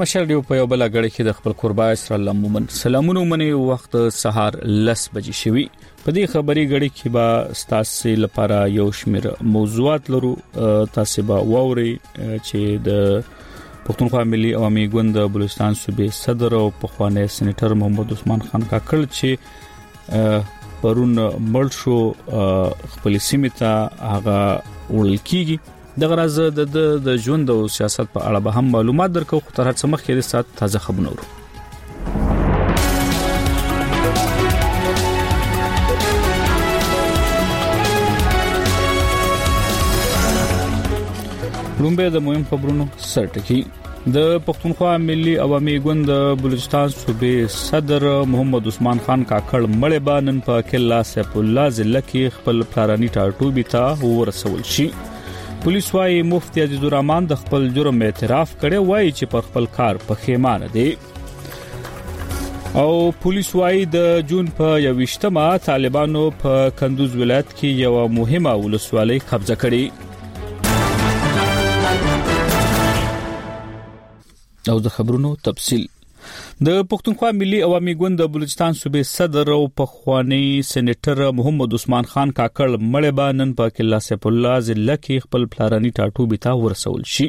[0.00, 3.96] مشال ډیو په یو بل غړي کې د خپل قربا اسرائیل لمومن سلامونه مني وخت
[4.18, 4.54] سهار
[4.86, 5.64] لس بجې شوي
[6.04, 7.24] په دې خبري غړي کې با
[7.62, 10.30] ستاسو لپاره یو شمیر موضوعات لرو
[10.94, 13.10] تاسو به ووري چې د
[13.88, 19.04] پښتونخوا ملي عوامي ګوند د بلوچستان صوبې صدر او پخوانی سېنیټر محمد عثمان خان کاکل
[19.10, 21.12] چې پرون
[21.50, 22.00] مړ شو
[22.96, 23.76] خپل سیمه ته
[24.14, 25.58] هغه وړل کیږي
[25.98, 26.76] دغه راز د
[27.06, 30.20] د ژوند او سیاست په اړه به هم معلومات درکو خو تر هڅه مخکې د
[30.30, 31.28] سات تازه خبرونه ورو
[41.82, 43.60] لومبه د مهم خبرونو سرټکی
[44.14, 50.40] د پښتونخوا ملي عوامي ګوند د بلوچستان صوبې صدر محمد عثمان خان کاکړ مړې بانن
[50.50, 54.88] په کلا سیف الله ضلع کې خپل پلارانی ټاټوبي ته ورسول شي
[55.64, 59.94] پولیس وايي مفتي عزیز الرحمن د خپل جرم اعتراف کړي وایي چې پر خپل کار
[60.10, 60.88] پښیمانه دي
[62.84, 62.92] او
[63.24, 63.96] پولیس وايي د
[64.30, 69.86] جون په 21مه طالبانو په کندوز ولایت کې یو مهمه ولسوالۍ قبضه کړي
[74.74, 75.84] او د خبرونو تفصيل
[76.66, 82.32] د پښتونخوا ملي عوامي ګوند د بلوچستان صوبې صدر او پخوانی سېنیټر محمد عثمان خان
[82.40, 87.28] کاکړ مړبا نن په کلا سیف الله ضلع کې خپل پلارانی ټاټوبي ته ورسول شي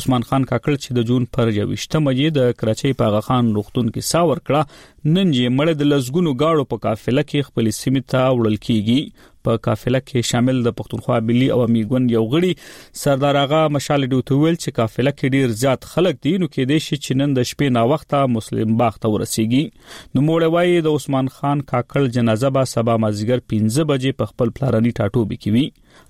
[0.00, 3.90] عثمان خان کاکړ چې د جون پر 28 مې د کراچۍ په غا خان روختون
[3.94, 8.30] کې سا ورکړه نن یې مړ د لزګونو گاړو په قافله کې خپل سیمه ته
[8.38, 12.52] وړل کیږي په قافله کې شامل د پښتونخوا ملي او میګون یو غړي
[13.02, 17.00] سردار اغا مشال ډوتویل چې قافله کې ډیر زیات خلک دي نو کې د شي
[17.08, 21.66] چنن د شپې نا وخته مسلم باغ ته ورسیږي نو موړ وایي د عثمان خان
[21.74, 25.66] کاکړ جنازه به سبا مازیګر 15 بجې په خپل پلارني ټاټوبي کې وي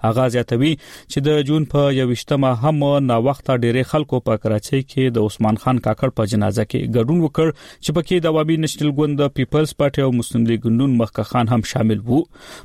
[0.06, 0.72] هغه زیاتوي
[1.12, 5.56] چې د جون په 21مه هم نا وخته ډېری خلکو په کراچۍ کې د عثمان
[5.64, 7.48] خان کاکړ په جنازه کې ګډون وکړ
[7.84, 11.46] چې پکې د وابي نېشنل ګوند د پیپلز پارټي او مسلم لیگ نون مخکه خان
[11.54, 12.20] هم شامل وو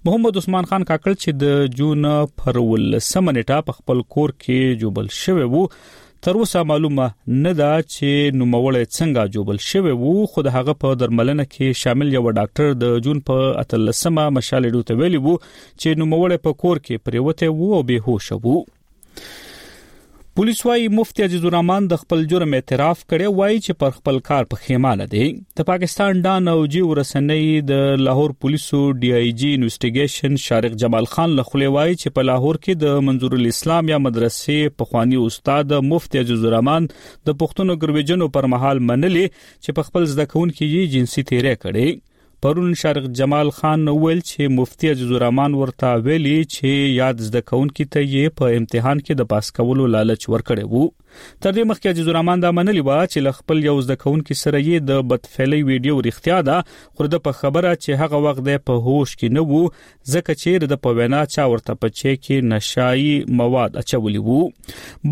[0.06, 2.04] محمد عثمان خان کاکړ چې د جون
[2.44, 5.64] پر ول سمنټا په خپل کور کې جوبل شوی وو
[6.28, 7.04] تر اوسه معلومه
[7.44, 8.08] نه ده چې
[8.40, 12.98] نوموړی څنګه جوبل شوی وو خو د هغه په درملنه کې شامل یو ډاکټر د
[13.06, 17.88] جون په اتلسمه مشالې دوت ویلی وو چې نوموړی په کور کې پریوته وو او
[17.92, 18.58] به هوښ وو
[20.38, 24.44] پولیس وايي مفتي عزیز الرحمن د خپل جرم اعتراف کړي وایي چې پر خپل کار
[24.50, 25.22] پښیمانه دي
[25.62, 31.10] د پاکستان دان او جی ورسنۍ د لاهور پولیسو ډي اي جي انویسټیګیشن شارق جمال
[31.14, 35.74] خان لخلې وایي چې په لاهور کې د منظور الاسلام یا مدرسې په خواني استاد
[35.88, 41.26] مفتي عزیز الرحمن د پښتون ګرویجنو پر مهال منلي چې په خپل ځدکون کې جنسي
[41.32, 41.88] تیرې کړي
[42.42, 47.72] پرون شرق جمال خان ویل چې مفتي عزیز الرحمن ورته ویلي چې یاد زده کون
[47.78, 50.84] کې ته یې په امتحان کې د پاس کولو لالچ ورکړی وو
[51.44, 54.62] تر دې مخکې عزیز الرحمن دا منلی و چې ل خپل یو زده کونکو سره
[54.62, 56.58] یې د بدفعلی ویډیو رښتیا ده
[57.00, 60.72] خو د په خبره چې هغه وخت د په هوش کې نه وو ځکه چې
[60.74, 64.44] د په وینا چا ورته په چې کې نشایي مواد اچولي وو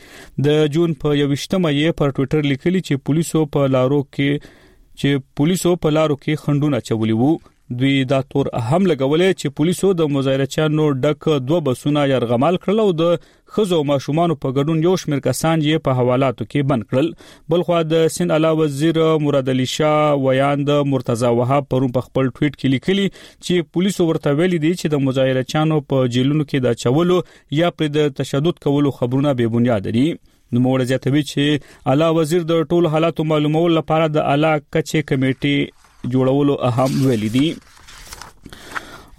[0.49, 4.65] د جون په 28مه یې پر ټوئیټر لیکلي چې پولیسو په لارو کې
[5.01, 7.31] چې پولیسو په لارو کې خندونه چولې وو
[7.79, 12.93] دوی دا تور هم لګولې چې پولیسو د مظاهرچیانو ډک دوه بسونه يرغمال کړل او
[12.99, 13.25] د
[13.57, 17.11] خزو ماشومان په ګډون یو شمېر کسان یې په حوالاتو کې بند کړل
[17.55, 22.31] بل خو د سند اعلی وزیر مراد علي شاه ویاند مرتضی وهاب پرم په خپل
[22.31, 26.81] ټویټ کې لیکلي چې پولیسو ورته ویلي دي چې د مظاهرچیانو په جیلونو کې د
[26.85, 27.21] چولو
[27.63, 30.07] یا پر د تشدد کولو خبرونه بې بنیاد دي
[30.55, 36.13] نو موږ زیاتوي چې اعلی وزیر د ټولو حالاتو معلومولو لپاره د اعلی کچې کمیټې
[36.13, 37.49] جوړولو اهم ویل دي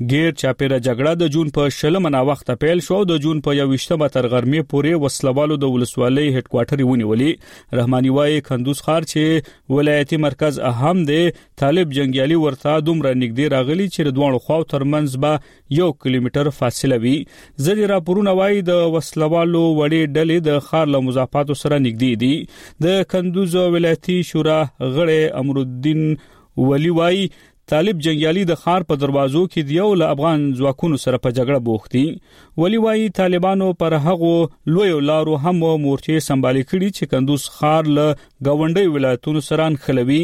[0.10, 4.08] غیر چاپیره جګړه د جون په شلمه نا وخت پیل شو د جون په 21مه
[4.16, 10.20] تر غرمې پورې وسلوالو د ولسوالۍ هډ کوارټر ونیولې رحماني وای کندوز خار چې ولایتي
[10.26, 11.20] مرکز اهم دی
[11.64, 17.16] طالب جنگیالي ورته دومره نږدې راغلي چې دوه خواو ترمنځ به 1 کیلومتر فاصله وي
[17.22, 23.08] زړی راپورونه وای د وسلوالو وړې ډلې د خار له مضافاتو سره نږدې دي د
[23.16, 26.06] کندوز ولایتي شورا غړی امرالدین
[26.70, 27.20] ولی وای
[27.72, 31.60] طالب جنگیالي د خار په دروازو کې دی او له افغان ځواکونو سره په جګړه
[31.68, 34.32] بوخت دي ولی وايي طالبانو پر هغه
[34.78, 38.08] لوی لارو هم مورچې سمبالي کړي چې کندوز خار له
[38.50, 40.20] غونډي ولایتونو سره انخلوي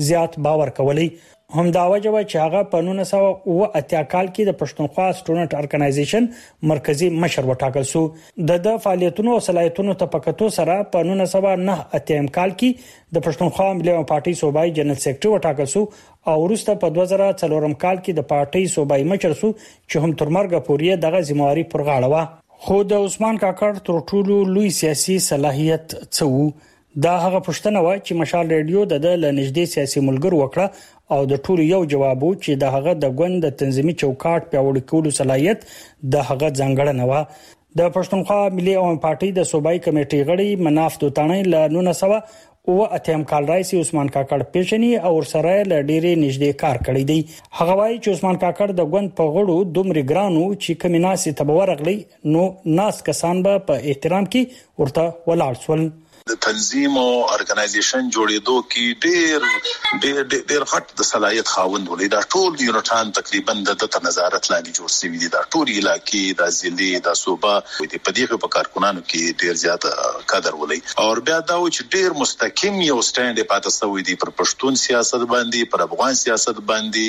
[0.09, 1.07] زیات باور کولی
[1.53, 6.27] هم دا وجوه چې هغه په 1908 کال کې د پښتونخوا سټوډنټ ارګنایزیشن
[6.71, 8.03] مرکزی مشر وټاکل شو
[8.51, 13.95] د د فعالیتونو او صلاحیتونو ته پکتو سره په 1909 کال کې د پښتونخوا ملي
[14.11, 15.83] پارټي صوبایي جنرال سیکریټری وټاکل شو
[16.33, 20.67] او وروسته په 2004 کال کې د پارټي صوبایي مشر شو چې هم تر مرګه
[20.69, 22.25] پورې دغه ځمواري پر غاړه و
[22.65, 26.71] خو د عثمان کاکړ تر ټولو لوی سیاسي صلاحیت څه وو
[27.03, 31.63] دا هغه پښتنه و چې مشال ریډیو د لنجدي سیاسي ملګر وکړه او د ټولو
[31.73, 35.65] یو جواب وو چې د هغه د ګوند د تنظیمي چوکاټ پیوړ کولو صلاحيت
[36.15, 41.41] د هغه ځنګړنه و د پښتونخوا ملي عوام پارټي د صوبایي کمیټې غړي مناف دوتانی
[41.51, 41.53] ل
[41.89, 42.39] 1900
[42.71, 47.17] او اتهم کال رئیس عثمان کاکړ پیژني او سره له ډېری نږدې کار کړی دی
[47.57, 51.97] هغه وایي چې عثمان کاکړ د غوند په غړو دومره ګرانو چې کمی ناسي تبورغلی
[52.37, 52.45] نو
[52.83, 55.85] ناس کسان به په احترام کې ورته ولاړ شول
[56.31, 59.37] د تنظیم او اورګنایزیشن جوړېدو کې ډېر
[60.03, 60.21] ډېر
[60.51, 63.69] ډېر غټ د صلاحيت خاوند ولې دا ټول یونټان تقریبا د
[64.07, 67.53] نظارت لاندې جوړ شوی دي دا ټول علاقې د ځلې د صوبه
[67.93, 69.81] د پدیخو په کارکونانو کې ډېر زیات
[70.33, 74.29] قدر ولې او بیا دا و چې ډېر مستقیم یو سټینډ پاتې شوی دی پر
[74.39, 77.07] پښتون سیاست باندې پر افغان سیاست باندې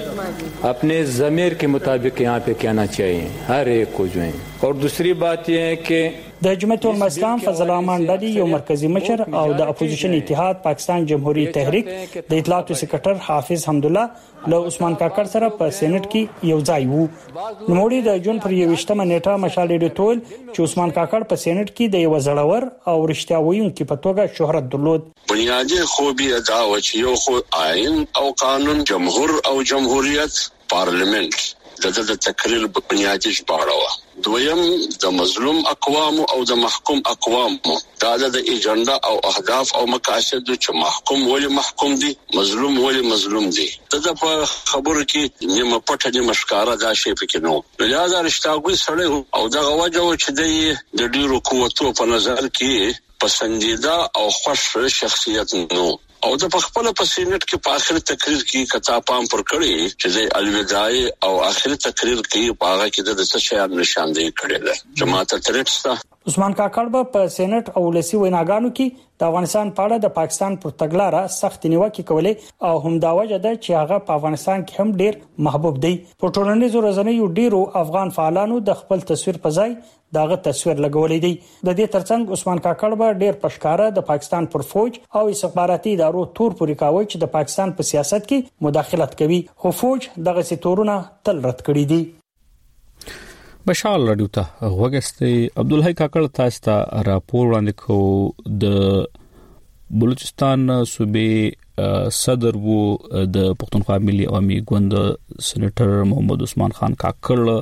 [0.70, 4.34] अपने ज़मीर के मुताबिक यहाँ पे कहना चाहिए हर एक को जो है
[4.66, 6.01] और दूसरी बात यह है कि
[6.46, 11.54] د جمعیت المسلم فضل الرحمن بلی یو مرکزی مشر او د اپوزیشن اتحاد پاکستان جمهوریت
[11.56, 14.10] تحریک د اطلاعات سکرټر حافظ حمدالله
[14.54, 19.06] له عثمان کاکر سره په سېنات کې یو ځای وو نوموړي د جون پر 28مه
[19.12, 23.88] نیټه مشال ډیټول چې عثمان کاکر په سېنات کې د یو زړور او رښتیا ویونکي
[23.94, 27.38] په توګه شهرت درلود بنیادی خوبي دا و چې یو خو
[27.68, 30.34] آئین او قانون جمهور او جمهوریت
[30.70, 31.36] پارلیمنت
[31.84, 33.91] دغه د تقریر بنیادی ژباړه وه
[34.25, 34.62] دویم
[35.03, 37.53] د مظلوم اقوام او د محکوم اقوام
[38.01, 43.46] دا د ایجنډا او اهداف او مقاصد چې محکوم ولې محکوم دي مظلوم ولې مظلوم
[43.58, 43.70] دي
[44.06, 44.30] دا په
[44.72, 45.22] خبرو کې
[45.56, 47.53] نیمه پټه نیمه ښکارا دا شی پکې نو
[47.91, 50.30] لہذا رښتاګوي سره او دا وجه و چې
[50.98, 52.74] د ډیرو قوتو په نظر کې
[53.22, 54.64] پسندیده او خوش
[55.01, 55.88] شخصیت نو
[56.27, 60.12] او د خپل په سینټ کې په اخر تقریر کې کتا پام پر کړی چې
[60.16, 65.31] د الوداعي او اخر تقریر کې باغه کې د څه شی نشاندهي کړی ده جماعت
[65.48, 65.96] ترټستا
[66.31, 70.57] عثمان کاکړ به په سینټ او لسی ویناګانو کې د افغانستان په اړه د پاکستان
[70.66, 74.84] پر تګلارې سخت نیوکه کولې او هم دا وجه ده چې هغه په افغانستان کې
[74.84, 75.18] هم ډیر
[75.50, 75.92] محبوب دی
[76.25, 79.75] په ټولنیزو ورځنیو ډیرو افغان فعالانو د خپل تصویر په ځای
[80.16, 81.32] داغه تصویر لګولې دی
[81.68, 86.24] د دې ترڅنګ عثمان کاکړ به ډیر پښکاره د پاکستان پر فوج او استخباراتي ادارو
[86.40, 90.98] تور پورې کاوه چې د پاکستان په سیاست کې مداخلت کوي خو فوج دغه ستورونه
[91.30, 92.02] تل رد کړی دی
[93.72, 102.58] بشار لډوتا وګستې عبد الحی کاکړ تاسو ته راپور وړاندې کو د بلوچستان صوبې صدر
[102.64, 102.78] وو
[103.10, 107.62] د پښتونخوا ملي عوامي ګوند سېنیټر محمد عثمان خان کاکړ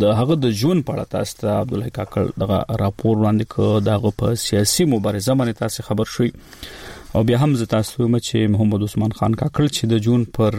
[0.00, 3.80] د هغه د ژوند په اړه تاسو ته عبد الله کاکړ دغه راپور وړاندې کړ
[3.88, 6.30] دا په سیاسي مبارزه باندې تاسو خبر شوي
[7.14, 10.52] او بیا هم زه تاسو ته چې محمد عثمان خان کاکړ چې د جون پر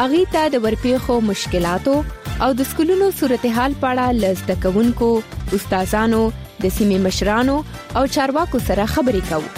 [0.07, 1.97] اغه تا د ورپیخو مشکلاتو
[2.43, 5.09] او د سکولونو صورتحال په اړه لز د کوونکو
[5.57, 6.23] استادانو
[6.61, 7.55] د سیمې مشرانو
[8.01, 9.49] او چارواکو سره خبرې کوو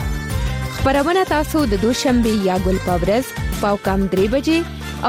[0.78, 3.26] خبرونه تاسو د دوشنبه یا ګل پاورز
[3.66, 4.60] پاو کم درې بجې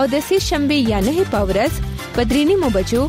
[0.00, 1.72] او د سې شنبه یا نه پاورز
[2.18, 3.02] پدرینی مو بچو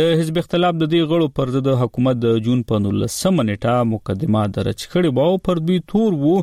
[0.00, 4.80] د حزب اختلاف د دې غړو پر د حکومت د جون 15 نیټه مقدمه درج
[4.84, 6.36] کړې وو پر دوی تور وو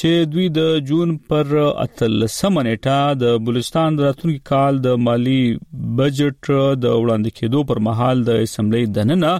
[0.00, 6.94] چې دوی د جون پر اتل سمنټه د بلوچستان راتلونکي کال د مالی بجټ د
[7.00, 9.32] وړاندې کېدو پر مهال د اسمبلی دننه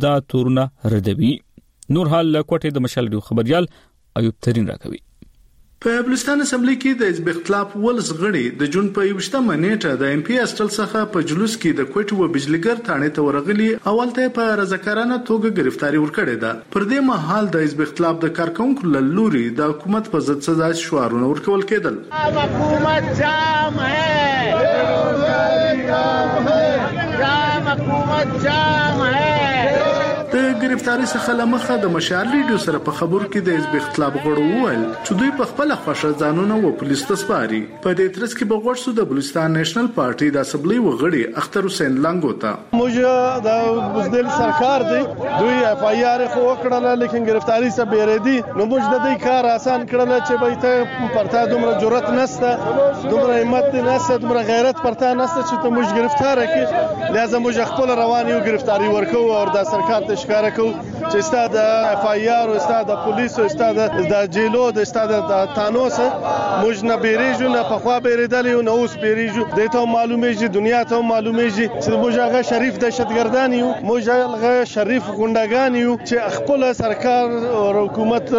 [0.07, 1.33] دا تورنه ردوي
[1.99, 3.68] نور حال لکوټه د مشال خبريال
[4.20, 5.06] ایوب ترين راکوي
[5.87, 10.09] په بلوچستان اسمبلی کې د حزب اختلاف ولس غړي د جون په 28مه نیټه د
[10.14, 14.25] ام پی استل څخه په جلوس کې د کوټ و بجلیګر ثانه ته ورغلي اولته
[14.38, 19.42] په رضاکارانه توګه گرفتاری ورکړې ده پر دې مهال د حزب اختلاف د کارکونکو لوري
[19.61, 24.59] د حکومت په ضد سزا شوارونه ورکول کېدل حکومت جام ہے
[27.22, 29.26] جام حکومت جام ہے
[30.87, 34.83] ستاره څخه لمخه د مشال ریډیو سره په خبرو کې د حزب اختلاف غړو وویل
[34.90, 38.79] چې دوی په خپل خوښه ځانونه و پولیس ته سپاري په دې ترڅ کې بغوړ
[38.83, 44.29] سو د بلوچستان نېشنل پارټي د اسمبلی وغړي اختر حسین لنګو ته موږ د بزدل
[44.37, 45.01] سرکار دی
[45.40, 49.51] دوی اف آی آر خو کړل لیکن گرفتاری سره بیریدي نو موږ د دې کار
[49.57, 55.12] آسان کړل چې به ته پرتا دومره جرأت نسته دومره همت نسته دومره غیرت پرتا
[55.25, 59.68] نسته چې ته موږ گرفتار کړې لازم موږ خپل رواني او گرفتاری ورکو او د
[59.75, 64.05] سرکار ته ښکارا کو چې ستاسو د اف ای آر او ستاسو د پولیسو ستاسو
[64.12, 68.75] د جیلو د ستاسو د تانوس موږ نه بیریږو نه په خوا بیریدلی او نه
[68.81, 73.71] اوس بیریږو د ته معلومه چې دنیا ته معلومه چې موږ هغه شریف دهشتګردان یو
[73.91, 78.33] موږ هغه شریف غونډګان یو چې خپل سرکار او حکومت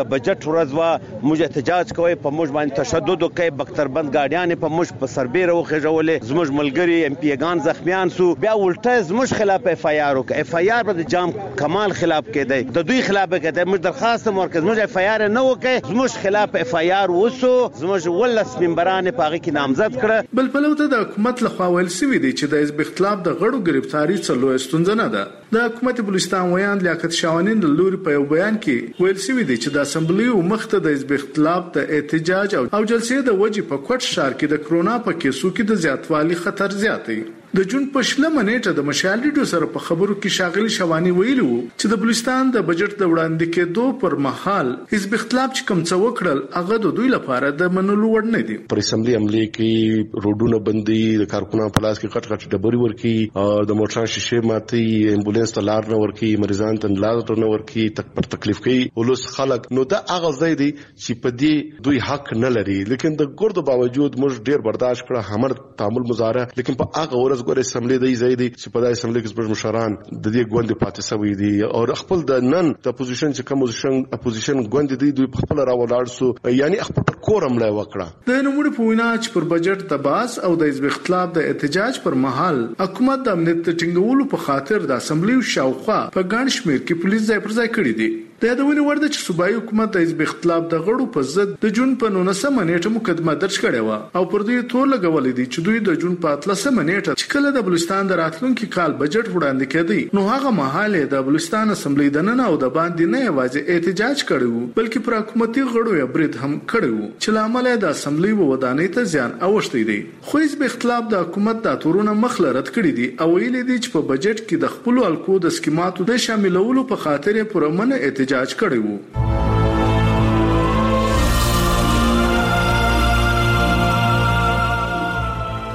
[0.00, 4.74] د بجټ ورځ وا موږ احتجاج کوي په موږ باندې تشدد کوي بختربند غاډیان په
[4.78, 9.66] موږ په سربېره وخېژولې زموږ ملګری ام پی ګان زخمیان سو بیا ولټه زموږ خلاف
[9.76, 13.32] اف آی آر وک اف آی آر د جام کمال خلاف کېده د دوی خلاف
[13.38, 17.10] کېده موږ درخواست مرکز موږ اف آی آر نه وکړي زموږ خلاف اف آی آر
[17.12, 21.66] وسو زموږ ولس ممبران په هغه کې نامزد کړ بل پلو ته د حکومت لخوا
[21.76, 25.24] ویل شوی دی چې د حزب اختلاف د غړو گرفتاری څلوه ستونزه نه ده
[25.56, 29.56] د حکومت بلوچستان ویان لیاقت شاونین د لوري په یو بیان کې ویل شوی دی
[29.62, 34.12] چې د اسمبلی ومخته د حزب اختلاف د احتجاج او جلسې د وجې په کوټ
[34.14, 37.20] شار کې د کرونا په کیسو کې د زیاتوالي خطر زیات دی
[37.58, 41.46] د جون په شلمه نیټه د مشال ریډیو سره په خبرو کې شاغل شوانی ویلو
[41.46, 45.98] چې د بلوچستان د بجټ د وړاندې کېدو پر مهال حزب اختلاف چې کم څه
[46.02, 50.60] وکړل هغه د دوی لپاره د منلو وړ نه دی پر اسمبلی عملی کې روډونه
[50.68, 54.84] بندي د کارکونانو په لاس کې کټ کټ ډبري ورکی د موټر شیشه ماتي
[55.16, 59.26] امبولانس ته لار نه ورکی مریضان ته لار نه ورکی تک پر تکلیف کوي ولوس
[59.40, 63.36] خلک نو دا هغه ځای دی چې په دې دوی حق نه لري لیکن د
[63.44, 67.96] ګردو باوجود موږ ډیر برداشت کړه همر تعامل مزاره لیکن په هغه ورځ ګورې سملې
[68.00, 69.92] د ځای دی چې په دای سملې کې زموږ مشران
[70.24, 73.96] د دې ګوند پاتې سوي دي او خپل د نن د پوزیشن چې کوم پوزیشن
[74.16, 78.46] اپوزیشن ګوند دی دوی په خپل راولاړ سو یعنی خپل پر کورم لای وکړه د
[78.48, 82.20] نوموړي په وینا چې پر بجټ د باس او د حزب اختلاف د احتجاج پر
[82.28, 87.30] مهال حکومت د امنیت ټینګولو په خاطر د اسمبلی شاوخوا په ګڼ شمیر کې پولیس
[87.34, 90.82] ځای پر ځای کړی دی د یادونه ورده چې صوبایي حکومت د حزب اختلاف د
[90.88, 94.68] غړو په ضد د جون په 19مه نیټه مقدمه درج کړې و او پر دې
[94.72, 98.18] تور لګولې دي چې دوی د جون په 13مه نیټه چې کله د بلوچستان د
[98.20, 102.70] راتلونکو کال بجټ وړاندې کړي نو هغه مهاله د بلوچستان اسمبلی د نن او د
[102.76, 107.70] باندې نه یوازې احتجاج کړو بلکې پر حکومتي غړو یې برید هم کړو چې لامل
[107.86, 109.98] د اسمبلی و ودانې ته زیان اوښتی دی
[110.30, 113.98] خو حزب اختلاف د حکومت د تورونه مخله رد کړې دي او ویل دي چې
[113.98, 118.26] په بجټ کې د خپل الکو د سکیماتو د شاملولو په خاطر یې پرمنه احتجاج
[118.36, 118.96] احتجاج کړی وو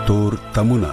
[0.08, 0.92] تور تمونه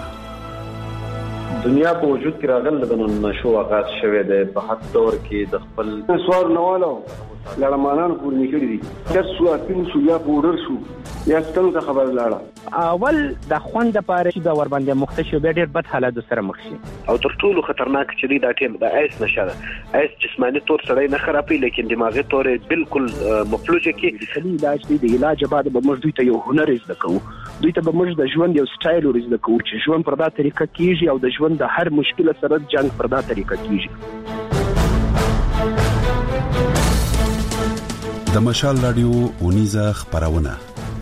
[1.65, 5.65] دنیا په وجود کې راغل د نشو آغاز شوه د په هڅ دور کې د
[5.65, 5.91] خپل
[6.27, 6.93] سوار نوالو
[7.61, 10.75] لړمانان کور نکړي دي چې سو اپین سو یا بورډر شو
[11.31, 13.21] یا ستن ته خبر لاړه اول
[13.53, 16.73] د خوند لپاره چې دا ور باندې مختشي به ډیر بد حالت سره مخ شي
[16.73, 20.85] او تر ټولو خطرناک چې دی دا ټیم د ایس نشه ده ایس جسمانی تور
[20.91, 25.73] سره نه خرابې لیکن دماغي تور بالکل مفلوجه کې کلی علاج دی د علاج بعد
[25.77, 28.67] به موږ دوی ته یو هنر زده کوو دوی ته به موږ د ژوند یو
[28.75, 31.93] سټایل ور زده کوو چې ژوند پر دا طریقه کیږي او د ژوند د هر
[32.03, 34.39] مشکل سره جنگ پر دا طریقه کیږي
[38.35, 40.51] د مشال رادیو اونیزه خبرونه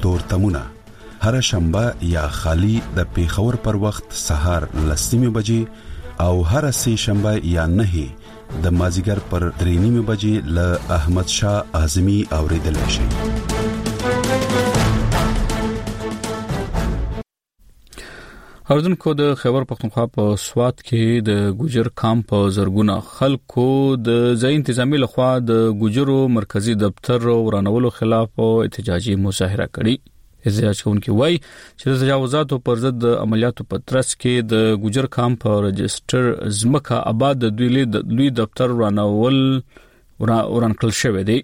[0.03, 0.61] تور تمونه
[1.25, 5.61] هر شنبه یا خالی د پیښور پر وخت سهار لسمه بجې
[6.21, 8.05] او هر سه شنبه یا نه
[8.69, 13.07] د مازیګر پر درې نیمه بجې ل احمد شاه اعظمي اوریدل شي
[18.75, 23.65] اردوونکو د خبر پختونخوا په سواد کې د ګوجر کامپ زرګونه خلکو
[24.09, 31.17] د ځای انتظامی لخوا د ګوجرو مرکزی دفتر ورانولو خلاف احتجاجي مظاهره کړې احتجاج کوونکي
[31.21, 36.31] وای چې د تجاوزاتو پر ضد د عملیاتو په ترڅ کې د ګوجر کامپ رجستر
[36.63, 39.39] زمکه آباد د دوی له دوی دفتر ورانول
[40.25, 41.37] ورانکل شوې دي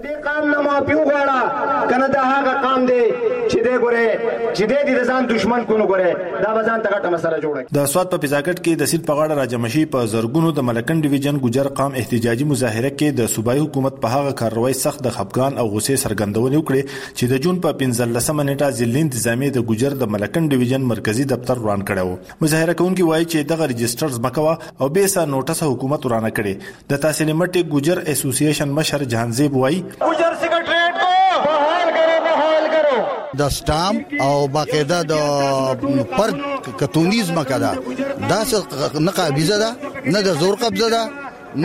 [0.03, 1.39] دې قام نه معافي وغواړه
[1.89, 3.01] کنه دا هغه قام دی
[3.49, 4.08] چې دې ګوره
[4.55, 6.12] چې دې د ځان دشمن کو نه ګوره
[6.45, 9.38] دا ځان ته ګټه مسله جوړه د سواد په پزاکټ کې د سید په غاړه
[9.41, 14.12] راجمشي په زرګونو د ملکن ډیویژن ګجر قام احتجاجي مظاهره کې د صوبایي حکومت په
[14.15, 16.81] هغه کاروای سخت د خپګان او غوسې سرګندونې وکړي
[17.17, 21.55] چې د جون په 15 منټه ځلې تنظیمي د ګجر د ملکن ډیویژن مرکزی دفتر
[21.63, 26.36] روان کړو مظاهره کوونکي وایي چې دغه ريجسترز مکوا او به سا نوټس حکومت ورانه
[26.38, 32.65] کړي د تحصیل مټي ګجر اسوسییشن مشر جهانزیب وایي ګجر سیکریټریټ کو بحال کرو بحال
[32.73, 32.99] کرو
[33.39, 33.95] د سټام
[34.27, 35.13] او باقاعده د
[36.17, 36.29] پر
[36.79, 37.71] کتونیز مکدا
[38.29, 38.57] دا څه
[39.05, 39.69] نه قابضه ده
[40.11, 41.03] نه د زور قبضه ده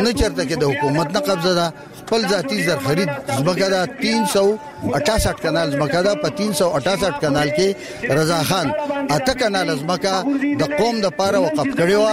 [0.05, 1.67] نه چرته کې د حکومت نه قبضه ده
[2.07, 3.09] خپل ذاتی زرخرید
[3.39, 8.73] زمکه دا 368 کانال زمکه دا په 368 کانال کې رضا خان
[9.11, 10.13] اته کانال زمکه
[10.61, 12.07] د قوم د پاره وقف کړی و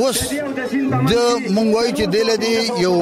[0.00, 1.14] وس د
[1.54, 2.94] مونږوي چې د لدی یو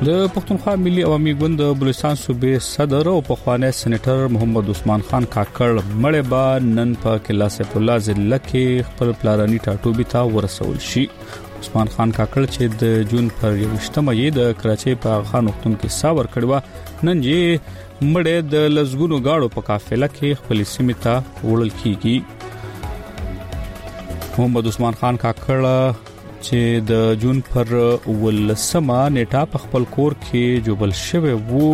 [0.07, 5.27] د پښتونخوا ملي عوامي ګوند د بلوچستان صوبې صدر او پخوانی سېنیټر محمد عثمان خان
[5.35, 6.41] کاکړ مړې با
[6.79, 11.03] نن په کلاسې الله ضلع کې خپل پلارانی ټاټوبي ته ورسول شي
[11.61, 15.95] عثمان خان کاکړ چې د جون پر 28مه یې د کراچۍ په خان وختون کې
[16.01, 16.51] ساور کړو
[17.09, 22.17] نن یې مړې د لزګونو گاړو په قافله کې خپل سیمه ته وړل کیږي
[24.31, 25.59] محمد عثمان خان کاکړ
[26.45, 26.59] چې
[26.91, 31.67] د جون پر ولسمه نیټه په خپل کور کې جوبل شوی وو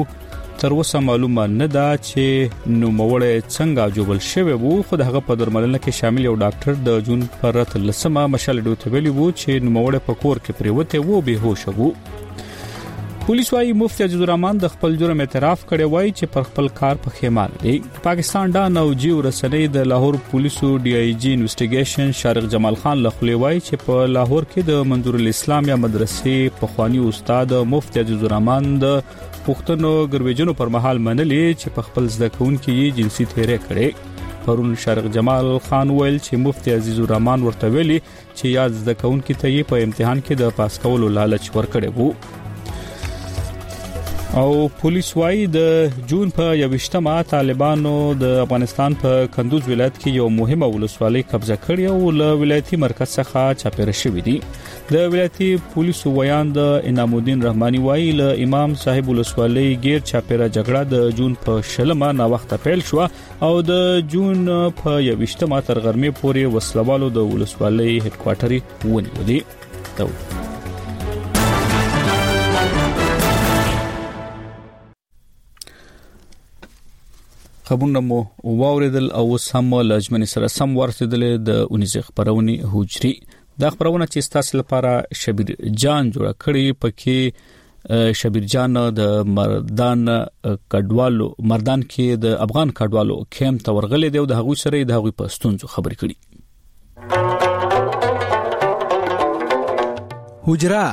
[0.64, 5.82] تر اوسه معلومه نه ده چې نوموړی څنګه جوبل شوی وو خو دغه په درملنه
[5.86, 10.22] کې شامل یو ډاکټر د جون پر لسمه مشال ډوت ویلی وو چې نوموړی په
[10.26, 11.90] کور کې پریوته وو به هوښ وو
[13.30, 16.96] پولیس وايي مفتي عزیز الرحمن د خپل جرم اعتراف کړی وای چې پر خپل کار
[17.02, 17.74] پښیمان دی
[18.06, 23.04] پاکستان دا نو جیو رسنۍ د لاهور پولیسو ډي اي جي انویسټیګیشن شارق جمال خان
[23.08, 28.02] لخلې وای چې په لاهور کې د منظور الاسلام یا مدرسې په خواني استاد مفتي
[28.06, 33.30] عزیز الرحمن د پښتنو ګرویجنو پر مهال منلې چې په خپل زده کونکو یې جنسي
[33.36, 38.82] تیرې کړې پرون شارق جمال خان ویل چې مفتي عزیز الرحمن ورته ویلي چې یاد
[38.84, 42.12] زده کونکو ته یې په امتحان کې د پاس کولو لالچ ورکړې وو
[44.38, 50.28] او پولیس وايي د جون په 28مه طالبانو د افغانستان په کندوز ولایت کې یو
[50.36, 54.36] مهمه ولسوالۍ قبضه کړې او له ولایتي مرکز څخه چاپېره شوې دي
[54.98, 60.52] د ولایتي پولیسو ویان د انعام الدین رحماني وايي له امام صاحب ولسوالۍ غیر چاپېره
[60.60, 63.02] جګړه د جون په شلمه نا وخت پیل شو
[63.50, 64.46] او د جون
[64.84, 68.62] په 28مه تر غرمې پورې وسلوالو د ولسوالۍ هډ کوارټري
[68.96, 69.42] ونیو دي
[77.70, 83.20] خبرونه مو واوریدل او اوس هم لجمن سره سم ورسېدل د 19 خبرونه هجری
[83.60, 87.20] دا خبرونه چې تاسو لپاره شبیر جان جوړ کړی پکې
[88.22, 88.78] شبیر جان د
[89.38, 95.14] مردان کډوالو مردان کې د افغان کډوالو کیم تورغلې دی د هغوی سره د هغوی
[95.22, 96.18] پښتون خبرې کړي
[100.48, 100.86] حجره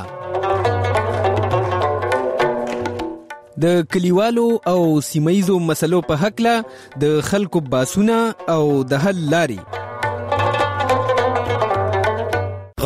[3.64, 4.78] د کلیوالو او
[5.10, 6.54] سیمایزو مسلو په حق له
[7.06, 8.16] د خلکو باسونه
[8.58, 9.60] او د حل لاري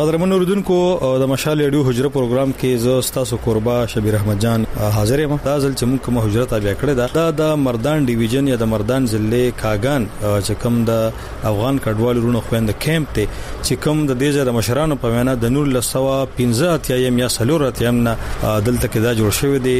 [0.01, 0.75] قدرمن اوردونکو
[1.21, 4.63] د مشال ریډیو حجره پروګرام کې زه ستاسو قربا شبیر احمد جان
[4.95, 8.57] حاضر یم دا ځل چې موږ کوم حجره تابع کړی دا د مردان ډیویژن یا
[8.61, 11.03] د مردان ضلع کاغان چې کوم د
[11.49, 13.27] افغان کډوالو رونو خويند کیمپ ته
[13.63, 18.01] چې کوم د دې ځای د مشرانو په وینا د 1915 اتیایم یا سلور اتیام
[18.09, 19.75] نه دلته کې دا جوړ شوی دی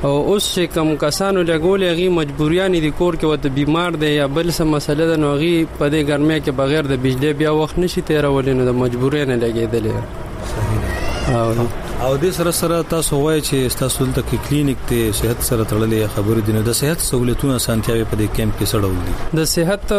[0.07, 4.25] او اوس چې کم کسانو لګولې غي مجبوریان دي کور کې وته بیمار دي یا
[4.39, 7.79] بل څه مسله ده نو غي په دې ګرمۍ کې بغیر د بجلی بیا وخت
[7.85, 11.67] نشي تیرولې نو د مجبورینه لګیدلې او
[12.01, 16.47] او د سره سره تاسو وایي چې تاسو د کلینیک ته صحت سره تړلې خبرې
[16.47, 19.93] دي نو د صحت سہولتونو اسانتیاوي په دې کیمپ کې سړول دي د صحت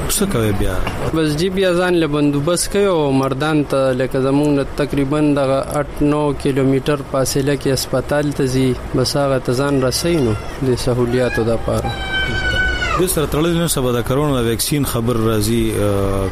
[0.00, 0.76] څه کوي بیا
[1.14, 6.06] بس جی بیا ځان له بندوبس کوي او مردان ته لکه زمونږ تقریبا د 8
[6.16, 8.64] 9 کیلومتر کیلومتر فاصله کې کی هسپتال ته ځي
[8.96, 10.32] بس هغه تزان رسینو
[10.68, 11.90] د سہولیاتو لپاره
[13.02, 15.62] د سره تړلې نو سبا د کرونا ویکسین خبر راځي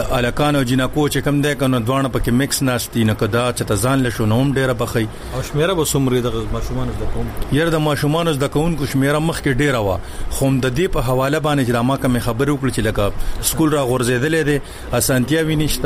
[0.00, 3.84] د الکانو جنکو چې کم ده کنه دوانه پکې میکس ناشتي نه کدا چې ته
[3.86, 7.74] ځان لښو نوم ډیره بخي او شمیره به سمري د ماشومان زده کوم ير د
[7.74, 11.96] ماشومان زده کوونکو شمیره مخ کې ډیره و خو د دې په حواله باندې جرامه
[12.04, 15.84] کوم خبرو کړ چې لکه سکول را غورځیدلې ده اسانتیا وینښت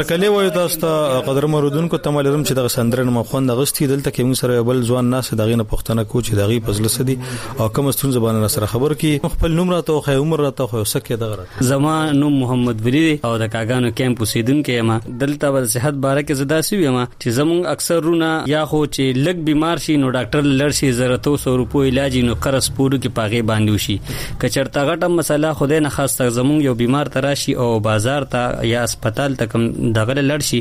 [0.04, 4.26] هرکلی وای تاسو ته قدر مرودونکو ته ملرم چې د سندرن مخوند غستی دلته کې
[4.28, 7.14] موږ سره بل ځوان ناس دغه نه پښتنه کو چې دغه پزله سدي
[7.60, 11.18] او کوم ستون زبانه سره خبر کی خپل نوم راته خو عمر راته خو سکه
[11.22, 14.92] دغه زما نوم محمد بری او د کاګانو کیمپ اوسیدونکو یم
[15.22, 19.24] دلته ول صحت باره کې زدا سی یم چې زمون اکثر رونه یا خو چې
[19.28, 23.42] لګ بیمار شي نو ډاکټر لړشي زرته 200 روپو علاج نو قرض پورو کې پاغه
[23.54, 28.70] باندې شي کچرتا غټه مسله خدای نه خاص زمون یو بیمار تراشي او بازار ته
[28.74, 30.60] یا هسپتال ته کوم دغه لړ شي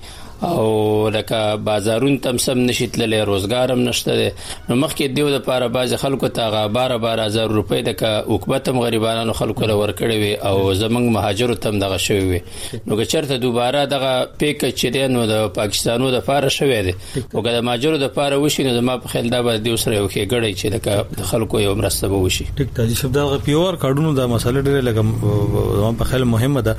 [0.44, 4.32] او لکه بازارون تم سم نشیتلې روزګارم نشته
[4.70, 8.80] نو مخکې دیو د پاره باز خلکو ته غا بار بار هزار روپۍ د حکومتم
[8.86, 12.42] غریبانو خلکو لور کړی وي او زمنګ مهاجر تم دغه شوی وي
[12.88, 16.94] نو که چرته دوباره دغه پیک چې دی نو د پاکستانو د پاره شوی دی
[16.96, 19.96] او که د مهاجرو د پاره وشي نو ما په خیال دا به د وسره
[19.96, 23.80] یو کې غړی چې د خلکو یو مرسته به وشي ټیک ته چې دا پیور
[23.86, 26.78] کارډونو دا مسله ډیره لګم په خیال مهمه ده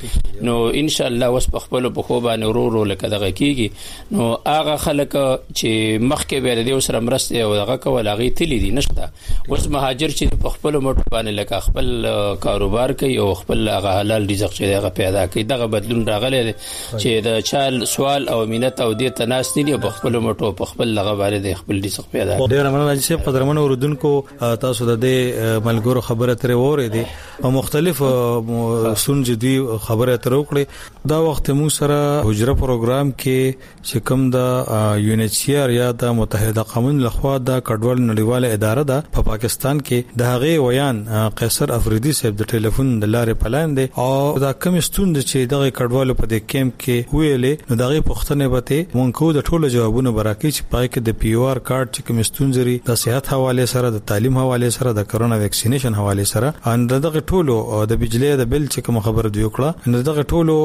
[0.48, 4.12] نو ان شاء الله وس په خپل په خو باندې ورو ورو لکه دغه کیږي
[4.16, 8.70] نو هغه خلک چې مخکې به د سره مرسته او دغه کول هغه تلی دي
[8.78, 9.10] نشته
[9.48, 14.28] وس مهاجر چې په خپل مټ باندې لکه خپل کاروبار کوي او خپل هغه حلال
[14.32, 18.90] رزق چې هغه پیدا کوي دغه بدلون راغلی چې د چال سوال او مینت او
[19.04, 22.70] د تناس نه په خپل مټو په خپل لغه باندې خپل رزق پیدا کوي ډیر
[22.72, 24.14] مننه چې په درمنو وردونکو
[24.66, 27.02] تاسو د دې ملګرو خبره تر وره دي
[27.44, 28.02] او مختلف
[29.04, 29.52] سنج دي
[29.86, 30.66] خبره تر وکړي
[31.12, 36.14] دا وخت مو سره حجره پروګرام کې چې کوم د یو ایچ آر یا د
[36.18, 41.02] متحده قومونو لخوا د کډوال نړیواله اداره ده په پا پاکستان کې د هغه ویان
[41.42, 44.10] قیصر افریدي صاحب د ټلیفون د لارې پلان دي او
[44.46, 48.66] دا کوم ستوند چې دغه کډوالو په دې کیمپ کې ویلې نو دغه پوښتنه به
[48.70, 51.94] ته مونږ کو د ټولو جوابونو برکې چې پای کې د پی او آر کارت
[51.94, 55.94] چې کوم ستونزري د صحت حواله سره د تعلیم حواله سره د کرونا کرونا ویکسینیشن
[55.94, 57.56] حواله سره ان دغه ټولو
[57.92, 60.56] د بجلی د بل چې کوم خبر دی وکړه ان دغه ټولو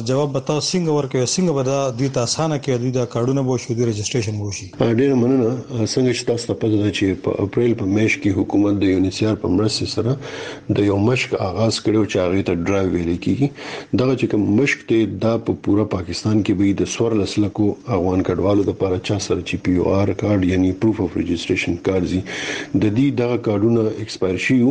[0.08, 3.44] جواب به تاسو څنګه ورکوي څنګه به دا دوی ته اسانه کوي دوی دا کارونه
[3.46, 7.22] به شو د رجستریشن به شي ډېر مننه څنګه چې تاسو ته پته ده چې
[7.28, 11.80] په اپریل په میش کې حکومت د یونیسیار په مرسته سره د یو مشک آغاز
[11.88, 15.88] کړو چې هغه ته ډرایو ویل کیږي دغه چې کوم مشک ته دا په پوره
[15.96, 20.14] پاکستان کې به د سور لسلکو افغان کډوالو لپاره چا سره چې پی او آر
[20.26, 24.70] کارت یعنی پروف اف رجستریشن کارت زی د دې دغه کارتونه ایکسپایر شي شویو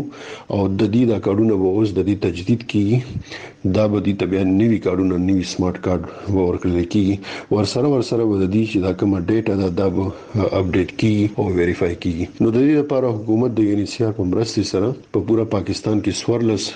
[0.56, 4.48] او د دې دا کارونه به اوس د دې تجدید کیږي دا به د طبيعت
[4.60, 8.92] نوي کارونه نوي سمارټ کارت به ورکړل کیږي ورسره ورسره به د دې چې دا
[9.02, 10.14] کومه ډیټا دا دا به
[10.60, 14.92] اپډیټ کیږي او ویریفای کیږي نو د دې لپاره حکومت د یونیسیار په مرستې سره
[15.18, 16.70] په پورا پاکستان کې سورلس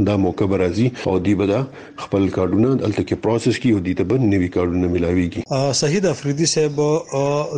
[0.05, 1.67] دا موقع برازي او دی به دا
[1.97, 6.45] خپل کارډونه دلته کې پروسس کی او دی ته به نوي کارډونه ملاويږي سید افریدي
[6.53, 6.79] صاحب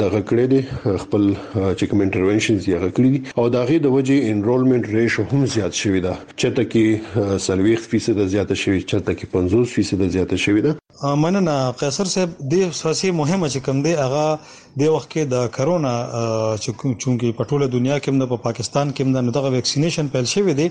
[0.00, 0.60] د غکړې دي
[1.04, 1.22] خپل
[1.78, 5.72] چې کوم انټرونشنز یې غکړې دي او دا غي د وجې انرولمنت ریشو هم زیات
[5.82, 6.84] شوی دا چې ته کې
[7.48, 9.26] سلويخ فیصد زیاته شوی چې ته کې
[9.64, 10.72] 50 فیصد زیاته شوی دا
[11.22, 14.26] مننه قیصر صاحب د سیاسي مهمه چې کوم دی هغه
[14.76, 15.94] د وخت کې د کرونا
[17.02, 20.54] چونکی په ټوله دنیا کې هم د پاکستان کې هم د دغه ویکسینیشن پیل شوی
[20.60, 20.68] دی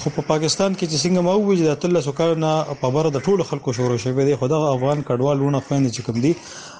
[0.00, 2.48] خو په پاکستان کې چې څنګه مو ویل د 1300 کارونه
[2.82, 6.00] په بار د ټولو خلکو شروع شوی دی خو د افغان کډوالو نه خويند چې
[6.06, 6.32] کوم دي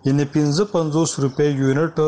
[0.05, 1.99] یعنی 1550 روپۍ یونټ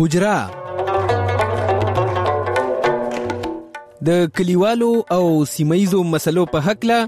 [0.00, 0.38] حجره
[4.06, 5.22] د کلیوالو او
[5.54, 6.98] سیمایزو مسلو په حق له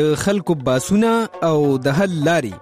[0.00, 1.12] د خلکو باسونه
[1.52, 2.54] او د حل لاري